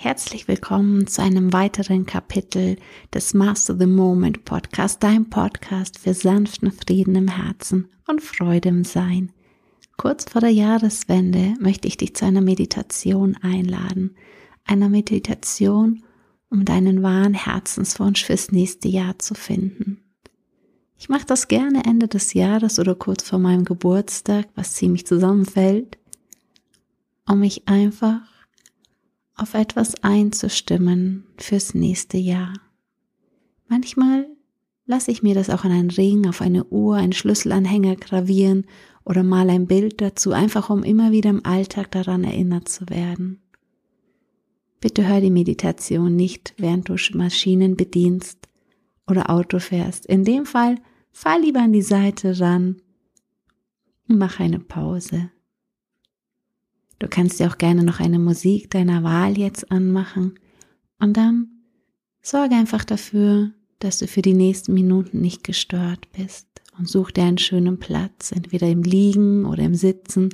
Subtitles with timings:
[0.00, 2.76] Herzlich willkommen zu einem weiteren Kapitel
[3.12, 8.84] des Master the Moment Podcast, dein Podcast für sanften Frieden im Herzen und Freude im
[8.84, 9.32] Sein.
[9.96, 14.14] Kurz vor der Jahreswende möchte ich dich zu einer Meditation einladen,
[14.64, 16.04] einer Meditation,
[16.48, 20.00] um deinen wahren Herzenswunsch fürs nächste Jahr zu finden.
[20.96, 25.98] Ich mache das gerne Ende des Jahres oder kurz vor meinem Geburtstag, was ziemlich zusammenfällt,
[27.26, 28.37] um mich einfach
[29.38, 32.52] auf etwas einzustimmen fürs nächste Jahr.
[33.68, 34.26] Manchmal
[34.86, 38.66] lasse ich mir das auch an einen Ring, auf eine Uhr, einen Schlüsselanhänger gravieren
[39.04, 43.40] oder mal ein Bild dazu, einfach um immer wieder im Alltag daran erinnert zu werden.
[44.80, 48.48] Bitte hör die Meditation nicht, während du Maschinen bedienst
[49.06, 50.06] oder Auto fährst.
[50.06, 50.76] In dem Fall
[51.10, 52.80] fahr lieber an die Seite ran
[54.08, 55.30] und mach eine Pause.
[56.98, 60.38] Du kannst dir auch gerne noch eine Musik deiner Wahl jetzt anmachen
[60.98, 61.48] und dann
[62.22, 66.46] sorge einfach dafür, dass du für die nächsten Minuten nicht gestört bist
[66.76, 70.30] und such dir einen schönen Platz, entweder im Liegen oder im Sitzen,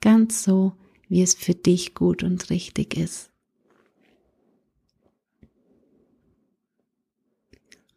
[0.00, 0.72] ganz so,
[1.08, 3.30] wie es für dich gut und richtig ist.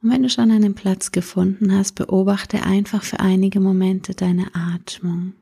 [0.02, 5.34] Und wenn du schon einen Platz gefunden hast, beobachte einfach für einige Momente deine Atmung.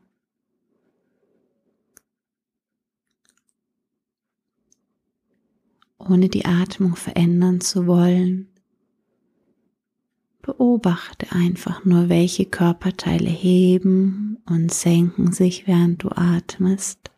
[6.10, 8.48] Ohne die Atmung verändern zu wollen.
[10.42, 17.12] Beobachte einfach nur, welche Körperteile heben und senken sich, während du atmest.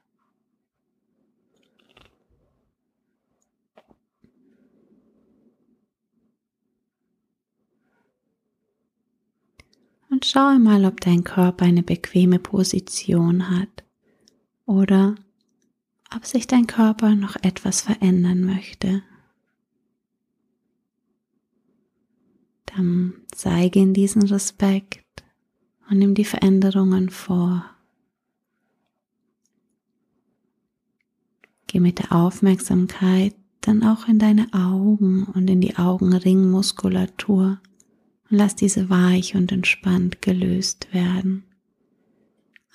[10.10, 13.84] Und schau mal, ob dein Körper eine bequeme Position hat
[14.66, 15.16] oder
[16.16, 19.04] ob sich dein Körper noch etwas verändern möchte.
[22.66, 25.24] Dann zeige in diesen Respekt
[25.90, 27.66] und nimm die Veränderungen vor.
[31.68, 37.60] Geh mit der Aufmerksamkeit dann auch in deine Augen und in die Augenringmuskulatur
[38.30, 41.44] und lass diese weich und entspannt gelöst werden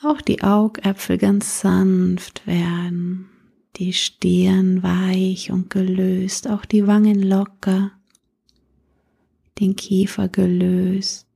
[0.03, 3.29] auch die Augäpfel ganz sanft werden,
[3.77, 7.93] die Stirn weich und gelöst, auch die Wangen locker,
[9.61, 11.27] den Kiefer gelöst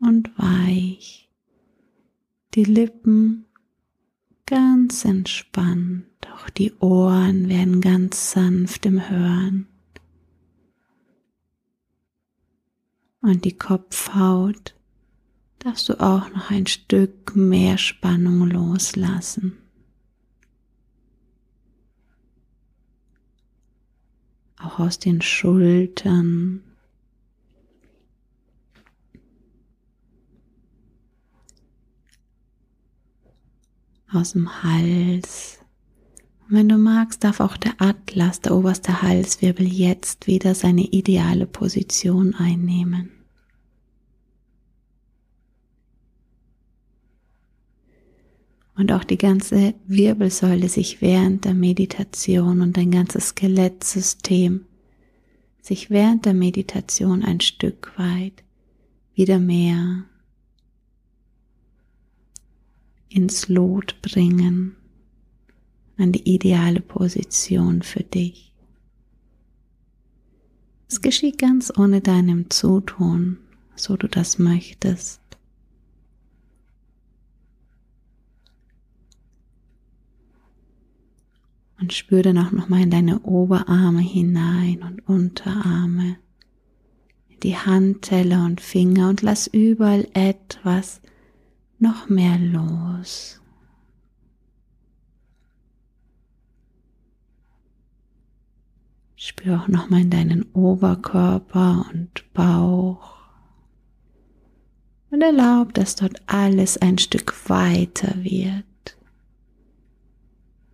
[0.00, 1.28] und weich,
[2.54, 3.44] die Lippen
[4.46, 9.66] ganz entspannt, auch die Ohren werden ganz sanft im Hören
[13.20, 14.75] und die Kopfhaut
[15.66, 19.58] darfst du auch noch ein Stück mehr Spannung loslassen.
[24.60, 26.62] Auch aus den Schultern.
[34.12, 35.58] Aus dem Hals.
[36.48, 41.48] Und wenn du magst, darf auch der Atlas, der oberste Halswirbel, jetzt wieder seine ideale
[41.48, 43.15] Position einnehmen.
[48.76, 54.66] Und auch die ganze Wirbelsäule sich während der Meditation und dein ganzes Skelettsystem
[55.62, 58.44] sich während der Meditation ein Stück weit
[59.14, 60.04] wieder mehr
[63.08, 64.76] ins Lot bringen,
[65.96, 68.52] an die ideale Position für dich.
[70.88, 73.38] Es geschieht ganz ohne deinem Zutun,
[73.74, 75.20] so du das möchtest.
[81.80, 86.16] Und spür dann auch nochmal in deine Oberarme hinein und Unterarme,
[87.42, 91.02] die Handteller und Finger und lass überall etwas
[91.78, 93.40] noch mehr los.
[99.16, 103.16] Spür auch nochmal in deinen Oberkörper und Bauch.
[105.10, 108.64] Und erlaub, dass dort alles ein Stück weiter wird.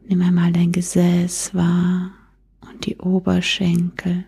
[0.06, 2.12] Nimm einmal dein Gesäß wahr
[2.60, 4.24] und die Oberschenkel.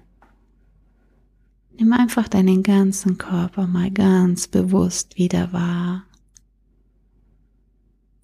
[1.76, 6.04] Nimm einfach deinen ganzen Körper mal ganz bewusst wieder wahr.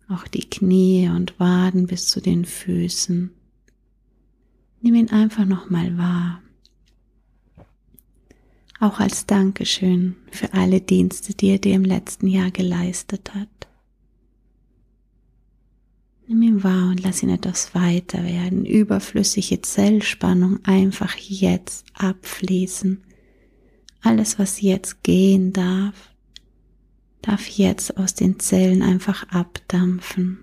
[0.09, 3.31] Auch die Knie und Waden bis zu den Füßen.
[4.83, 6.43] Nimm ihn einfach nochmal wahr.
[8.79, 13.70] Auch als Dankeschön für alle Dienste, die er dir im letzten Jahr geleistet hat.
[16.31, 18.65] Nimm ihn wahr und lass ihn etwas weiter werden.
[18.65, 23.03] Überflüssige Zellspannung einfach jetzt abfließen.
[24.01, 26.15] Alles, was jetzt gehen darf,
[27.21, 30.39] darf jetzt aus den Zellen einfach abdampfen.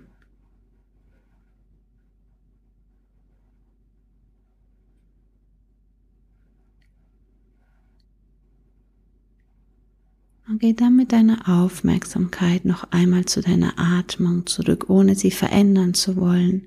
[10.48, 15.92] Und geh dann mit deiner Aufmerksamkeit noch einmal zu deiner Atmung zurück, ohne sie verändern
[15.92, 16.66] zu wollen.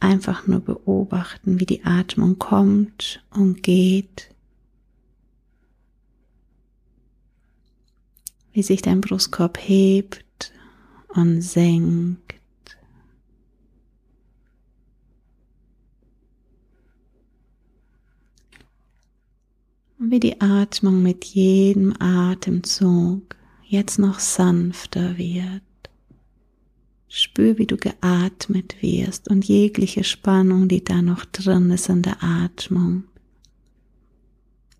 [0.00, 4.34] Einfach nur beobachten, wie die Atmung kommt und geht.
[8.52, 10.52] Wie sich dein Brustkorb hebt
[11.06, 12.34] und senkt.
[19.97, 25.62] Und wie die Atmung mit jedem Atemzug jetzt noch sanfter wird.
[27.08, 32.22] Spür, wie du geatmet wirst und jegliche Spannung, die da noch drin ist in der
[32.22, 33.04] Atmung.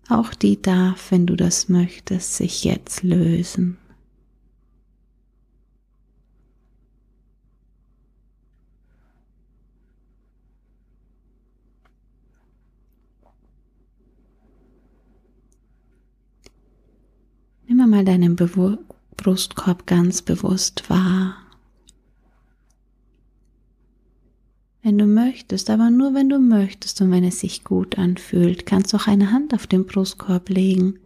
[0.09, 3.77] Auch die darf, wenn du das möchtest, sich jetzt lösen.
[17.69, 18.77] Nimm mal deinen Bewu
[19.17, 21.35] Brustkorb ganz bewusst wahr.
[24.81, 28.93] Wenn du möchtest, aber nur wenn du möchtest und wenn es sich gut anfühlt, kannst
[28.93, 30.99] du auch eine Hand auf den Brustkorb legen,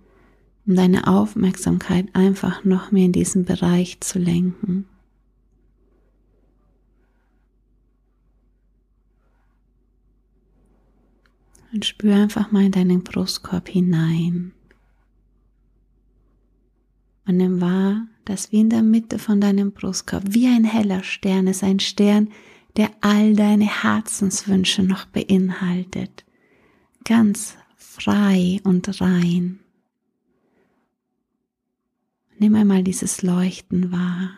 [0.67, 4.85] um deine Aufmerksamkeit einfach noch mehr in diesen Bereich zu lenken.
[11.73, 14.51] Und spür einfach mal in deinen Brustkorb hinein.
[17.25, 21.47] Und nimm wahr, dass wie in der Mitte von deinem Brustkorb, wie ein heller Stern
[21.47, 22.29] ist, ein Stern,
[22.75, 26.25] der all deine Herzenswünsche noch beinhaltet.
[27.05, 29.59] Ganz frei und rein.
[32.39, 34.31] Nimm einmal dieses Leuchten wahr.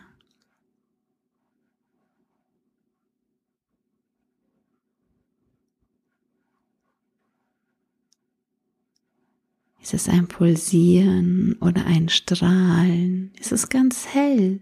[9.86, 13.30] Ist es ein Pulsieren oder ein Strahlen?
[13.38, 14.58] Ist es ganz hell?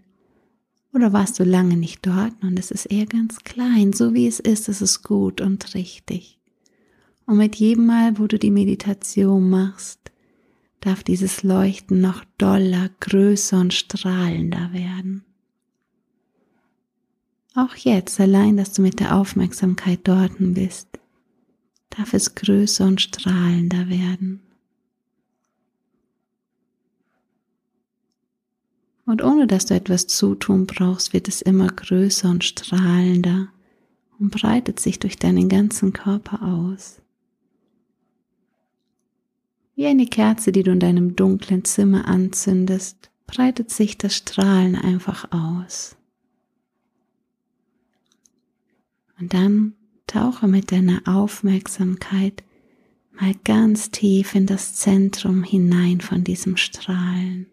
[0.93, 3.91] Oder warst du lange nicht dort und es ist eher ganz klein?
[3.91, 6.37] So wie es ist, ist es gut und richtig.
[7.25, 10.11] Und mit jedem Mal, wo du die Meditation machst,
[10.79, 15.25] darf dieses Leuchten noch doller, größer und strahlender werden.
[17.55, 20.87] Auch jetzt, allein, dass du mit der Aufmerksamkeit dort bist,
[21.89, 24.44] darf es größer und strahlender werden.
[29.05, 33.49] Und ohne dass du etwas zutun brauchst, wird es immer größer und strahlender
[34.19, 37.01] und breitet sich durch deinen ganzen Körper aus.
[39.75, 45.31] Wie eine Kerze, die du in deinem dunklen Zimmer anzündest, breitet sich das Strahlen einfach
[45.31, 45.97] aus.
[49.19, 49.73] Und dann
[50.07, 52.43] tauche mit deiner Aufmerksamkeit
[53.19, 57.47] mal ganz tief in das Zentrum hinein von diesem Strahlen.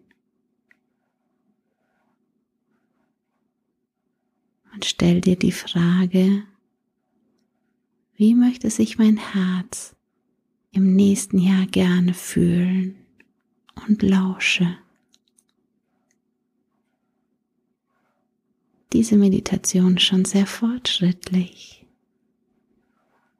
[4.73, 6.43] Und stell dir die Frage,
[8.15, 9.95] wie möchte sich mein Herz
[10.71, 12.95] im nächsten Jahr gerne fühlen
[13.87, 14.77] und lausche.
[18.91, 21.85] Diese Meditation ist schon sehr fortschrittlich.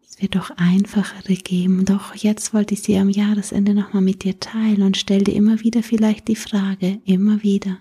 [0.08, 4.40] Es wird auch einfachere geben, doch jetzt wollte ich sie am Jahresende nochmal mit dir
[4.40, 7.80] teilen und stell dir immer wieder vielleicht die Frage, immer wieder,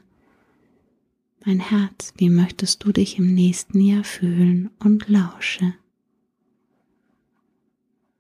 [1.46, 5.74] mein Herz, wie möchtest du dich im nächsten Jahr fühlen und lausche.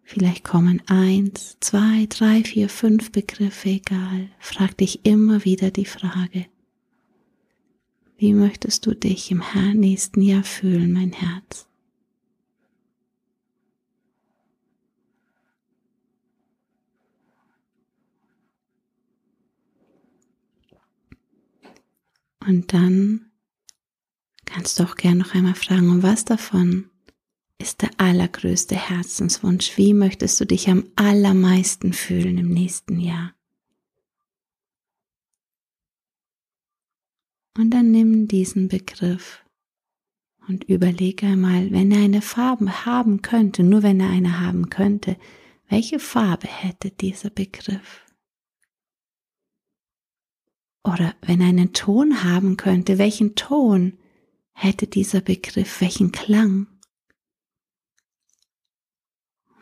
[0.02, 4.28] Vielleicht kommen eins, zwei, drei, vier, fünf Begriffe, egal.
[4.38, 6.46] Frag dich immer wieder die Frage,
[8.18, 9.42] wie möchtest du dich im
[9.74, 11.66] nächsten Jahr fühlen, mein Herz?
[22.46, 23.30] Und dann
[24.44, 26.90] kannst du auch gerne noch einmal fragen, und was davon
[27.58, 29.76] ist der allergrößte Herzenswunsch?
[29.76, 33.34] Wie möchtest du dich am allermeisten fühlen im nächsten Jahr?
[37.56, 39.44] Und dann nimm diesen Begriff
[40.48, 45.16] und überlege einmal, wenn er eine Farbe haben könnte, nur wenn er eine haben könnte,
[45.68, 48.11] welche Farbe hätte dieser Begriff?
[50.84, 53.98] Oder wenn er einen Ton haben könnte, welchen Ton
[54.52, 56.66] hätte dieser Begriff, welchen Klang?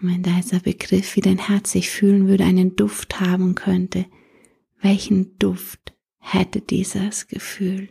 [0.00, 4.06] Und wenn dieser Begriff, wie dein Herz sich fühlen würde, einen Duft haben könnte,
[4.80, 7.90] welchen Duft hätte dieses Gefühl?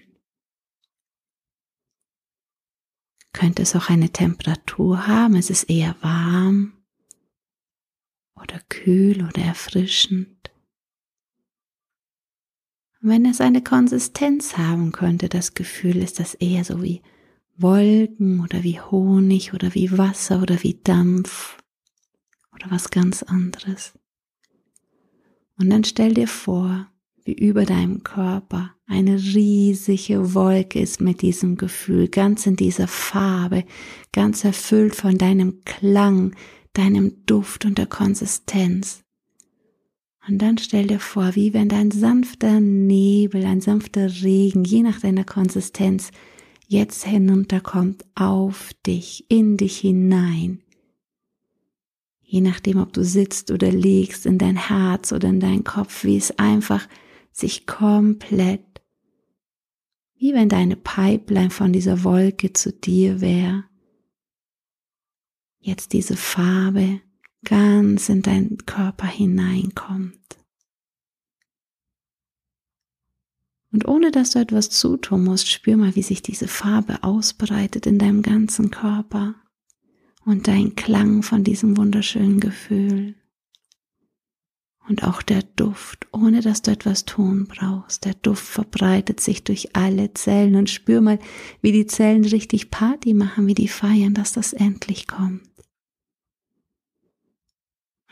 [3.31, 5.35] Könnte es auch eine Temperatur haben?
[5.35, 6.73] Es ist eher warm
[8.35, 10.48] oder kühl oder erfrischend.
[13.01, 17.01] Wenn es eine Konsistenz haben könnte, das Gefühl, ist das eher so wie
[17.55, 21.57] Wolken oder wie Honig oder wie Wasser oder wie Dampf
[22.53, 23.93] oder was ganz anderes.
[25.57, 26.87] Und dann stell dir vor,
[27.23, 33.63] wie über deinem Körper eine riesige Wolke ist mit diesem Gefühl, ganz in dieser Farbe,
[34.11, 36.35] ganz erfüllt von deinem Klang,
[36.73, 39.03] deinem Duft und der Konsistenz.
[40.27, 44.99] Und dann stell dir vor, wie wenn dein sanfter Nebel, ein sanfter Regen, je nach
[44.99, 46.11] deiner Konsistenz,
[46.67, 50.61] jetzt hinunterkommt auf dich, in dich hinein.
[52.21, 56.17] Je nachdem, ob du sitzt oder liegst, in dein Herz oder in deinen Kopf, wie
[56.17, 56.87] es einfach
[57.31, 58.61] sich komplett,
[60.15, 63.63] wie wenn deine Pipeline von dieser Wolke zu dir wäre,
[65.59, 67.01] jetzt diese Farbe
[67.43, 70.19] ganz in deinen Körper hineinkommt.
[73.71, 77.99] Und ohne dass du etwas zutun musst, spür mal, wie sich diese Farbe ausbreitet in
[77.99, 79.35] deinem ganzen Körper
[80.25, 83.15] und dein Klang von diesem wunderschönen Gefühl
[84.89, 88.05] und auch der Duft, ohne dass du etwas tun brauchst.
[88.05, 91.19] Der Duft verbreitet sich durch alle Zellen und spür mal,
[91.61, 95.48] wie die Zellen richtig Party machen, wie die feiern, dass das endlich kommt.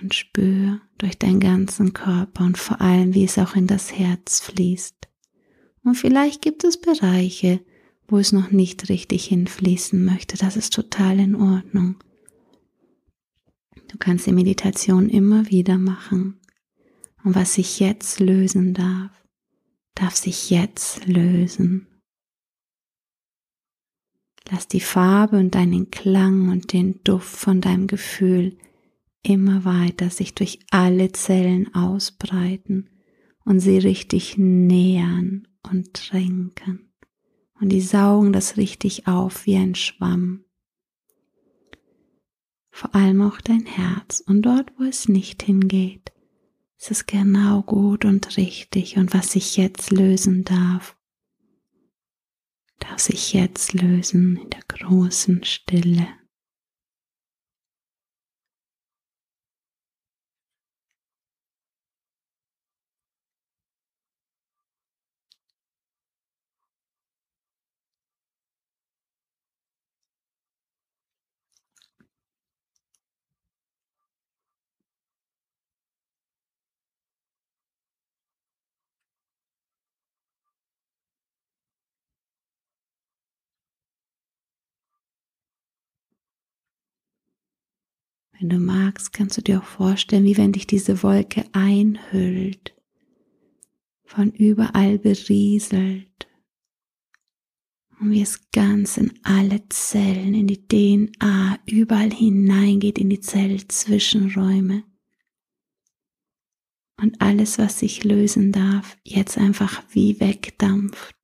[0.01, 4.39] Und spür durch deinen ganzen Körper und vor allem, wie es auch in das Herz
[4.41, 5.07] fließt.
[5.83, 7.61] Und vielleicht gibt es Bereiche,
[8.07, 10.37] wo es noch nicht richtig hinfließen möchte.
[10.37, 11.95] Das ist total in Ordnung.
[13.87, 16.39] Du kannst die Meditation immer wieder machen.
[17.23, 19.11] Und was sich jetzt lösen darf,
[19.95, 21.87] darf sich jetzt lösen.
[24.49, 28.57] Lass die Farbe und deinen Klang und den Duft von deinem Gefühl
[29.23, 32.89] immer weiter sich durch alle Zellen ausbreiten
[33.45, 36.91] und sie richtig nähern und tränken.
[37.59, 40.45] Und die saugen das richtig auf wie ein Schwamm.
[42.69, 46.11] Vor allem auch dein Herz und dort, wo es nicht hingeht,
[46.77, 50.95] es ist genau gut und richtig und was sich jetzt lösen darf,
[52.79, 56.07] darf sich jetzt lösen in der großen Stille.
[88.39, 92.75] Wenn du magst, kannst du dir auch vorstellen, wie wenn dich diese Wolke einhüllt,
[94.03, 96.27] von überall berieselt
[97.99, 104.83] und wie es ganz in alle Zellen, in die DNA, überall hineingeht, in die Zellzwischenräume.
[106.99, 111.16] Und alles, was sich lösen darf, jetzt einfach wie wegdampft.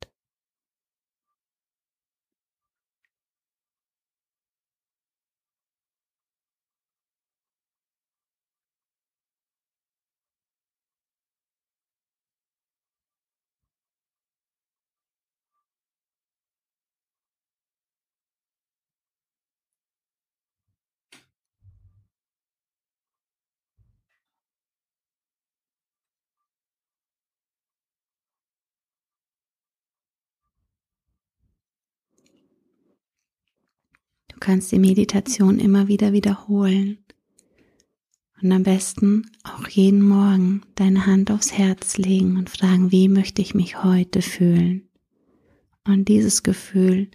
[34.44, 36.98] Kannst die Meditation immer wieder wiederholen.
[38.42, 43.42] Und am besten auch jeden Morgen deine Hand aufs Herz legen und fragen, wie möchte
[43.42, 44.90] ich mich heute fühlen?
[45.86, 47.10] Und dieses Gefühl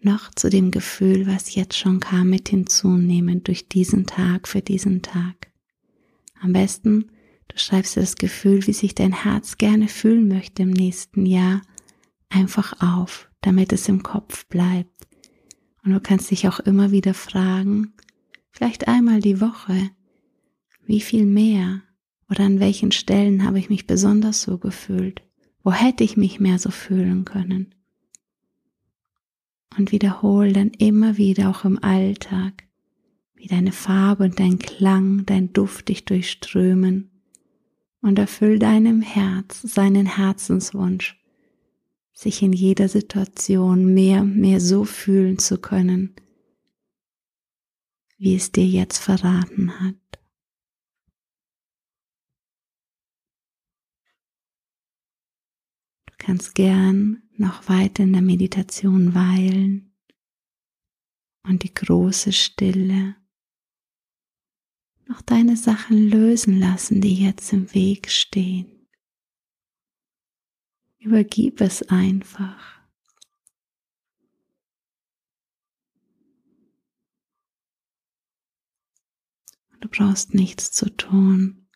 [0.00, 5.02] noch zu dem Gefühl, was jetzt schon kam, mit hinzunehmen durch diesen Tag für diesen
[5.02, 5.52] Tag.
[6.40, 7.12] Am besten,
[7.46, 11.62] du schreibst das Gefühl, wie sich dein Herz gerne fühlen möchte im nächsten Jahr,
[12.30, 15.07] einfach auf, damit es im Kopf bleibt
[15.84, 17.92] und du kannst dich auch immer wieder fragen,
[18.50, 19.90] vielleicht einmal die Woche,
[20.86, 21.82] wie viel mehr
[22.30, 25.22] oder an welchen Stellen habe ich mich besonders so gefühlt?
[25.62, 27.74] Wo hätte ich mich mehr so fühlen können?
[29.76, 32.64] Und wiederhol dann immer wieder auch im Alltag,
[33.34, 37.10] wie deine Farbe und dein Klang, dein Duft dich durchströmen
[38.00, 41.17] und erfüll deinem Herz seinen Herzenswunsch,
[42.18, 46.16] sich in jeder Situation mehr, mehr so fühlen zu können,
[48.16, 49.94] wie es dir jetzt verraten hat.
[56.06, 59.94] Du kannst gern noch weiter in der Meditation weilen
[61.44, 63.14] und die große Stille
[65.06, 68.77] noch deine Sachen lösen lassen, die jetzt im Weg stehen.
[70.98, 72.78] Übergib es einfach.
[79.80, 81.68] Du brauchst nichts zu tun.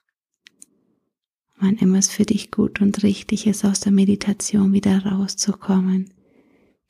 [1.57, 6.13] Wann immer es für dich gut und richtig ist, aus der Meditation wieder rauszukommen,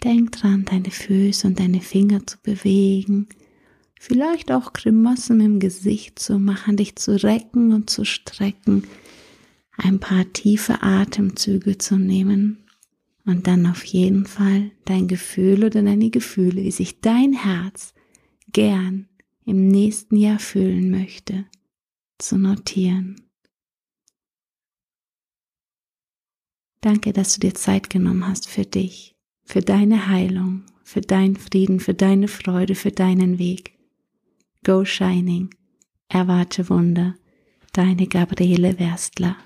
[0.02, 3.28] denk dran, deine Füße und deine Finger zu bewegen,
[4.00, 8.84] vielleicht auch Grimassen im Gesicht zu machen, dich zu recken und zu strecken,
[9.76, 12.64] ein paar tiefe Atemzüge zu nehmen
[13.24, 17.94] und dann auf jeden Fall dein Gefühl oder deine Gefühle, wie sich dein Herz
[18.52, 19.08] gern
[19.44, 21.46] im nächsten Jahr fühlen möchte,
[22.18, 23.16] zu notieren.
[26.80, 29.14] Danke, dass du dir Zeit genommen hast für dich,
[29.44, 33.78] für deine Heilung, für deinen Frieden, für deine Freude, für deinen Weg.
[34.64, 35.54] Go Shining.
[36.08, 37.14] Erwarte Wunder.
[37.72, 39.36] Deine Gabriele Werstler.